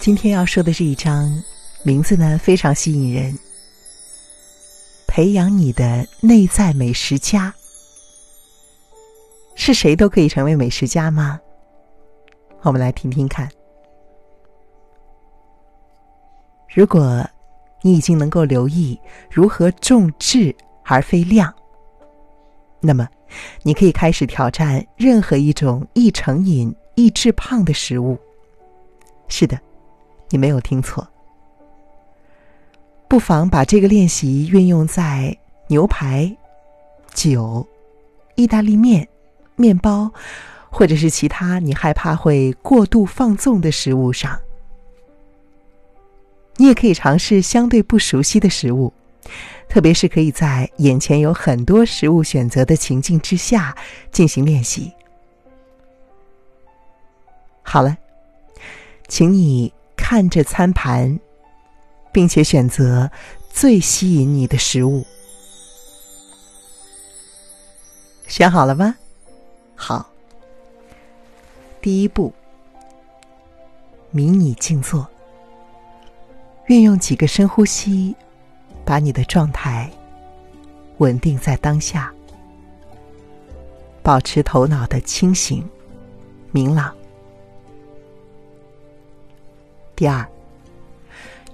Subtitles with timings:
[0.00, 1.30] 今天要说的这一章，
[1.82, 3.38] 名字呢非常吸引人。
[5.06, 7.54] 培养你的内在美食家，
[9.54, 11.38] 是谁都可以成为美食家吗？
[12.62, 13.46] 我们来听听看。
[16.74, 17.22] 如果
[17.82, 18.98] 你已经能够留意
[19.30, 21.54] 如何重质而非量，
[22.80, 23.06] 那么
[23.62, 28.18] 你可以开始挑战任何一种易成瘾、易致胖的食物。
[29.28, 29.60] 是的。
[30.30, 31.06] 你没有听错，
[33.08, 36.34] 不妨把这个练习运用在牛排、
[37.12, 37.66] 酒、
[38.36, 39.06] 意大利面、
[39.56, 40.08] 面包，
[40.70, 44.40] 或者是其他你害怕会过度放纵的食物上。
[46.56, 48.92] 你也可以尝试相对不熟悉的食物，
[49.68, 53.76] 特别是可以在眼前有很多食物选择的情境之下
[54.12, 54.92] 进行练习。
[57.62, 57.96] 好了，
[59.08, 59.72] 请你。
[60.10, 61.20] 看着餐盘，
[62.10, 63.08] 并且选择
[63.48, 65.06] 最吸引你的食物。
[68.26, 68.96] 选好了吗？
[69.76, 70.10] 好。
[71.80, 72.32] 第一步，
[74.10, 75.08] 迷你静坐，
[76.66, 78.12] 运用几个深呼吸，
[78.84, 79.88] 把你的状态
[80.98, 82.12] 稳定在当下，
[84.02, 85.64] 保持头脑的清醒、
[86.50, 86.92] 明朗。
[90.00, 90.26] 第二，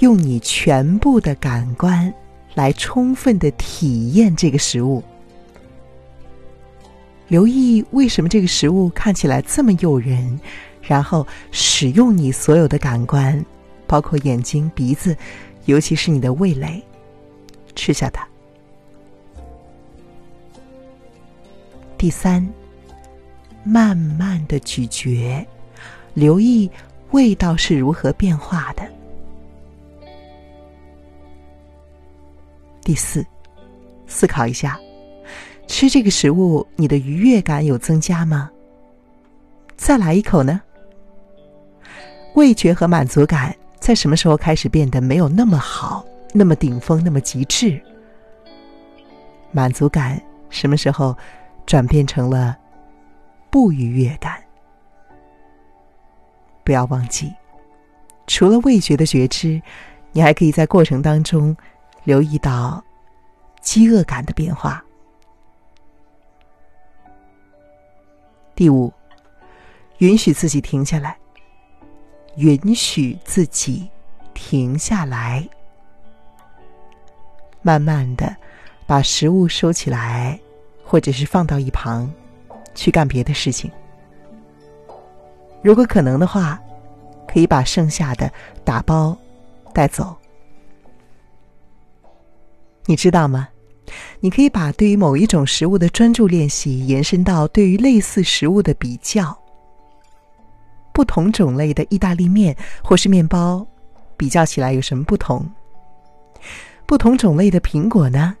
[0.00, 2.12] 用你全部的感官
[2.52, 5.02] 来充分的体验这个食物。
[7.28, 10.38] 留意为什么这个食物看起来这么诱人，
[10.82, 13.42] 然后使用你所有的感官，
[13.86, 15.16] 包括眼睛、鼻子，
[15.64, 16.84] 尤其是你的味蕾，
[17.74, 18.28] 吃下它。
[21.96, 22.46] 第三，
[23.62, 25.46] 慢慢的咀嚼，
[26.12, 26.70] 留意。
[27.10, 28.82] 味道是如何变化的？
[32.82, 33.24] 第四，
[34.06, 34.78] 思考一下，
[35.66, 38.50] 吃这个食物，你的愉悦感有增加吗？
[39.76, 40.60] 再来一口呢？
[42.34, 47.80] 味觉和满足感在什么时候开始变得没有那么好、那么顶峰、那么极致？
[49.52, 51.16] 满足感什么时候
[51.64, 52.56] 转变成了
[53.50, 54.33] 不愉悦感？
[56.64, 57.32] 不要忘记，
[58.26, 59.60] 除了味觉的觉知，
[60.12, 61.54] 你还可以在过程当中
[62.04, 62.82] 留意到
[63.60, 64.82] 饥饿感的变化。
[68.54, 68.92] 第五，
[69.98, 71.16] 允许自己停下来，
[72.36, 73.90] 允许自己
[74.32, 75.46] 停下来，
[77.62, 78.34] 慢慢的
[78.86, 80.38] 把食物收起来，
[80.84, 82.10] 或者是放到一旁，
[82.74, 83.70] 去干别的事情。
[85.64, 86.60] 如果可能的话，
[87.26, 88.30] 可以把剩下的
[88.64, 89.16] 打包
[89.72, 90.14] 带走。
[92.84, 93.48] 你知道吗？
[94.20, 99.34] 你可以把对于某一种食物的专注练习延伸到对于类似食物的比较。
[100.92, 103.66] 不同种类的意大利面或是面包，
[104.18, 105.48] 比较起来有什么不同？
[106.84, 108.36] 不同种类的苹果呢？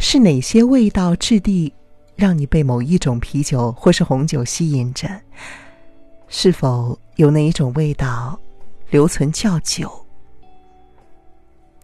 [0.00, 1.72] 是哪些味道、质地
[2.16, 5.08] 让你被某一种啤酒或是红酒吸引着？
[6.34, 8.40] 是否有那一种味道
[8.88, 9.92] 留存较久？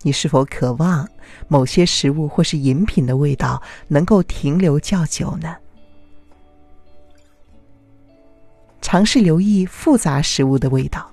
[0.01, 1.07] 你是否渴望
[1.49, 5.55] 某些食物或是饮品的味道能够停留较久呢？
[8.81, 11.11] 尝试留意复杂食物的味道。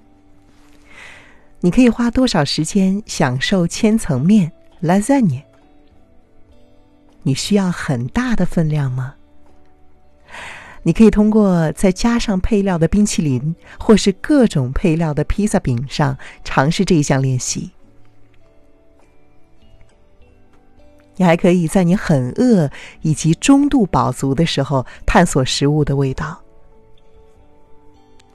[1.60, 4.50] 你可以花多少时间享受千层面
[4.82, 5.44] （Lasagna）？
[7.22, 9.16] 你需要很大的分量吗？
[10.88, 17.72] 你可以通过再加上配料的冰淇淋，或是各种配料的披萨饼上尝试这一项练习。
[21.16, 22.70] 你还可以在你很饿
[23.02, 26.40] 以及中度饱足的时候探索食物的味道，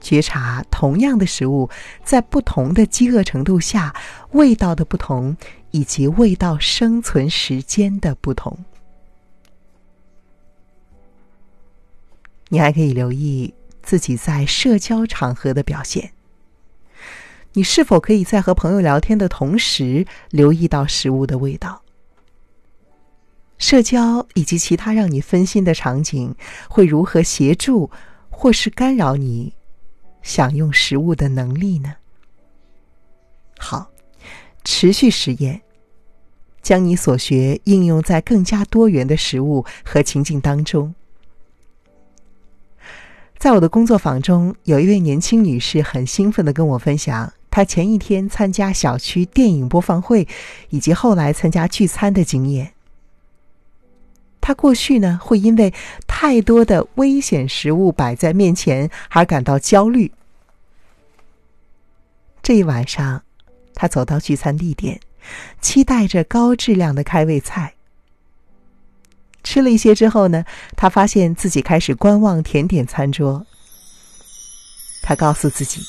[0.01, 1.69] 觉察同样的食物
[2.03, 3.95] 在不同的饥饿程度下
[4.31, 5.37] 味道的不同，
[5.69, 8.57] 以及味道生存时间的不同。
[12.53, 16.11] 你还可以留意自己在社交场合的表现。
[17.53, 21.81] 你是否可以在和朋友聊天的同时留意到食物的味道？
[23.57, 26.35] 社交以及其他让你分心的场景
[26.67, 27.89] 会如何协助
[28.29, 29.53] 或是干扰你
[30.21, 31.95] 享用食物的能力呢？
[33.57, 33.91] 好，
[34.65, 35.61] 持续实验，
[36.61, 40.93] 将你所学应用在更加多元的食物和情境当中。
[43.41, 50.27] 在我的工作坊中，有一位年轻女士很兴奋的跟我分享她前一天参加小区电影播放会，
[50.69, 52.73] 以及后来参加聚餐的经验。
[54.39, 55.73] 他过去呢，会因为
[56.05, 60.11] 太多的危险食物摆在面前而感到焦虑。
[62.43, 63.23] 这一晚上，
[63.73, 64.99] 他走到聚餐地点，
[65.59, 67.73] 期待着高质量的开胃菜。
[69.51, 70.45] 吃了一些之后呢，
[70.77, 73.45] 他发现自己开始观望甜点餐桌。
[75.01, 75.81] 他告诉自己，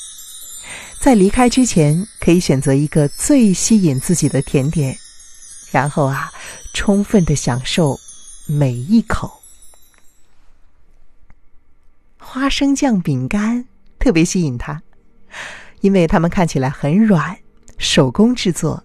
[0.99, 4.93] 在离开之前可以选择一个最吸引自己的甜点，
[5.71, 6.29] 然后啊，
[6.73, 7.97] 充分的享受
[8.47, 9.31] 每一口。
[12.17, 13.63] 花生酱饼干
[13.97, 14.81] 特别吸引他，
[15.79, 17.37] 因为它们看起来很软，
[17.77, 18.83] 手工制作，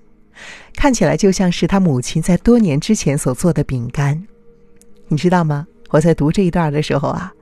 [0.75, 4.29] 看起来就像是他母亲在多年之前所做的饼干。
[5.09, 5.67] 你知道吗？
[5.91, 7.33] 我在读这一段的时候啊，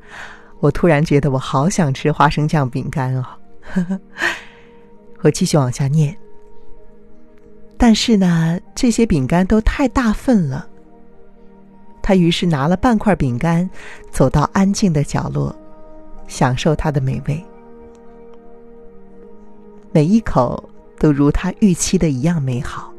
[0.61, 3.25] 我突然觉得我好想吃花生酱饼干哦。
[5.23, 6.17] 我继续往下念。
[7.77, 10.69] 但是呢，这些饼干都太大份了。
[12.01, 13.69] 他于是拿了半块饼干，
[14.13, 15.55] 走到安静的角落，
[16.29, 17.45] 享受它的美味。
[19.91, 20.71] 每一口
[21.01, 22.93] 都如他预期的一样美好。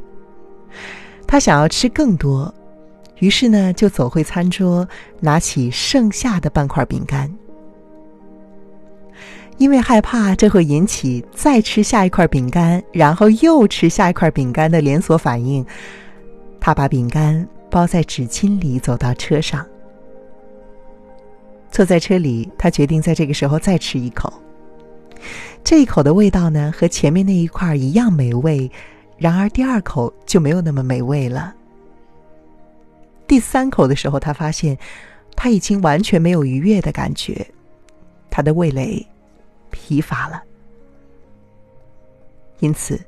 [1.26, 2.54] 他想要吃更多。
[3.20, 4.88] 于是呢，就走回餐桌，
[5.20, 7.32] 拿起剩下的半块饼干。
[9.58, 15.66] 因为害怕这会引起再吃下一块饼干，然后又吃下一块饼干的连锁反应，
[16.60, 19.66] 他把饼干包在纸巾里，走到车上。
[21.72, 24.32] 坐在车里，他决定在这个时候再吃一口。
[25.64, 28.72] 这一口的味道呢，和前面那一块一样美味，
[29.18, 31.56] 然而第二口就没有那么美味了。
[33.28, 34.78] 第三口的时候，他发现
[35.36, 37.46] 他已经完全没有愉悦的感觉，
[38.30, 39.06] 他的味蕾
[39.70, 40.42] 疲乏了。
[42.60, 43.00] 因此，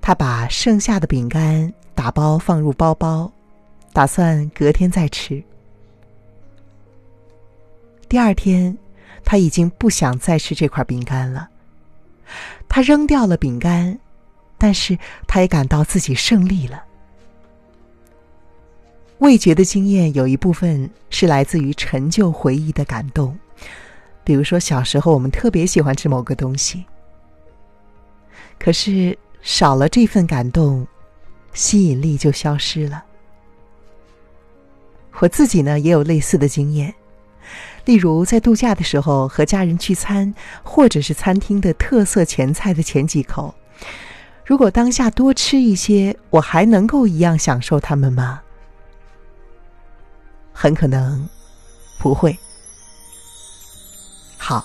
[0.00, 3.30] 他把剩下的饼干打包放入包包，
[3.92, 5.42] 打算隔天再吃。
[8.08, 8.76] 第二天，
[9.24, 11.48] 他已经不想再吃这块饼干了。
[12.68, 13.98] 他扔掉了饼干，
[14.58, 16.82] 但是他也感到自己胜利了。
[19.22, 23.38] 味觉的经验有一部分是来自于陈旧回忆的感动，
[24.24, 26.84] 比如说小时候我们特别喜欢吃某个东西，
[28.58, 30.84] 可是少了这份感动，
[31.54, 33.04] 吸引力就消失了。
[35.20, 36.92] 我自己呢也有类似的经验，
[37.84, 40.34] 例如在度假的时候和家人聚餐，
[40.64, 43.54] 或者是餐厅的特色前菜的前几口，
[44.44, 48.42] 如果当下多吃一些，我还能够一样享受它们吗？
[50.62, 51.28] 很可能
[51.98, 52.38] 不会。
[54.38, 54.64] 好，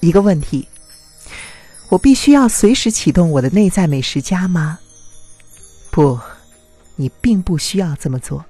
[0.00, 0.66] 一个问题：
[1.90, 4.78] 我必须要随时启动我的内在美食家吗？
[5.90, 6.18] 不，
[6.94, 8.42] 你并不需要这么做。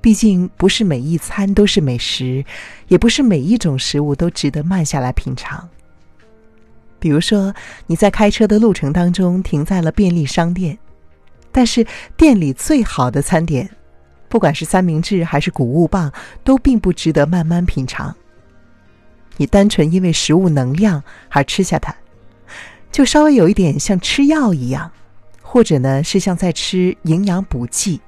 [0.00, 2.44] 毕竟，不是每一餐都是美食，
[2.86, 5.68] 也不是每一种食物都值得慢下来品尝。
[7.00, 7.52] 比如说，
[7.88, 10.78] 你在开车的路程当中停在了便利商店，
[11.50, 11.84] 但是
[12.16, 13.68] 店里最好的餐点。
[14.28, 16.12] 不管是三明治还是谷物棒，
[16.44, 18.14] 都并不值得慢慢品尝。
[19.36, 21.94] 你单纯因为食物能量而吃下它，
[22.90, 24.90] 就稍微有一点像吃药一样，
[25.42, 28.00] 或者呢是像在吃营养补剂。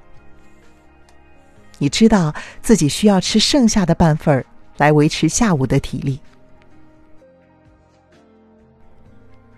[1.77, 4.45] 你知道自己需要吃剩下的半份儿
[4.77, 6.19] 来维持下午的体力。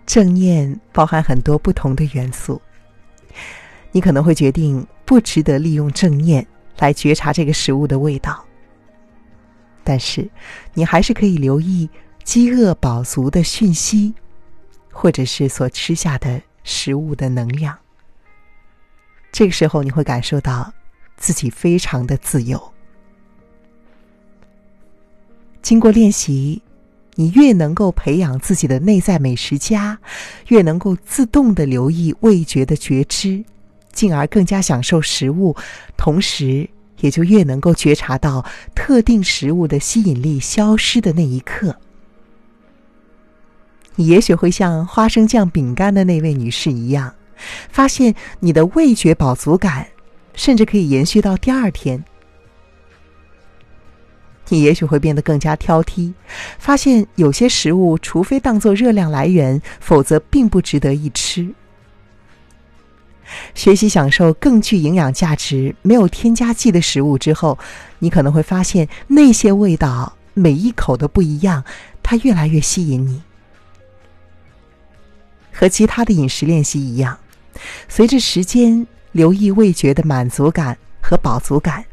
[0.05, 2.61] 正念包含很多不同的元素，
[3.91, 4.85] 你可能会决定。
[5.03, 8.45] 不值得利用正念来觉察这个食物的味道，
[9.83, 10.29] 但是
[10.73, 11.89] 你还是可以留意
[12.23, 14.13] 饥饿饱足的讯息，
[14.89, 17.77] 或者是所吃下的食物的能量。
[19.33, 20.71] 这个时候你会感受到
[21.17, 22.71] 自己非常的自由。
[25.61, 26.61] 经过练习，
[27.15, 29.99] 你越能够培养自己的内在美食家，
[30.47, 33.43] 越能够自动的留意味觉的觉知。
[33.91, 35.55] 进而更加享受食物，
[35.97, 36.69] 同时
[36.99, 38.45] 也就越能够觉察到
[38.75, 41.75] 特定食物的吸引力消失的那一刻。
[43.95, 47.13] 你也许会像花生酱饼干的那位女士一样，
[47.69, 49.87] 发现你的味觉饱足感
[50.33, 52.03] 甚至可以延续到第二天。
[54.47, 56.13] 你也许会变得更加挑剔，
[56.59, 61.53] 发现有些食物除非当做热量来源，否则并不值得一吃。
[63.61, 67.59] 学习享受更具营养价值、没有添加剂的食物之后，
[67.99, 71.63] 你可能会发现那些味道每一口都不一样，
[72.01, 73.21] 它越来越吸引你。
[75.53, 77.19] 和其他的饮食练习一样，
[77.87, 81.85] 随着时间，留意味觉的满足感和饱足感，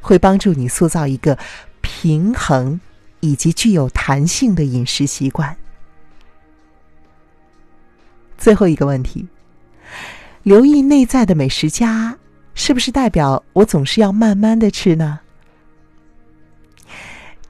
[0.00, 1.36] 会帮助你塑造一个
[1.80, 2.80] 平衡
[3.18, 5.56] 以及具有弹性的饮食习惯。
[8.38, 9.26] 最后一个问题，
[10.48, 12.16] 留意内在的美食家，
[12.54, 15.20] 是不是代表我总是要慢慢的吃呢？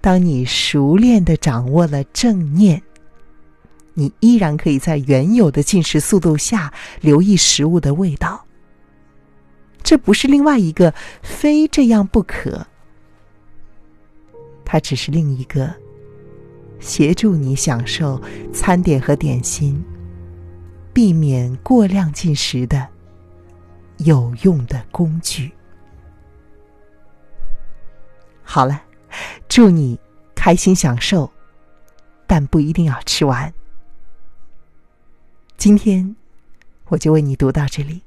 [0.00, 2.82] 当你熟练的掌握了正念，
[3.94, 8.44] 你依然可以在原有的进食速度下留意食物的味道。
[9.84, 12.66] 这不是另外一个非这样不可，
[14.64, 15.72] 它只是另一个
[16.80, 18.20] 协助你享受
[18.52, 19.80] 餐点和点心。
[20.98, 22.88] 避免过量进食的
[23.98, 25.52] 有用的工具。
[28.42, 28.82] 好了，
[29.48, 29.96] 祝你
[30.34, 31.30] 开心享受，
[32.26, 33.54] 但不一定要吃完。
[35.56, 36.16] 今天
[36.86, 38.02] 我就为你读到这里。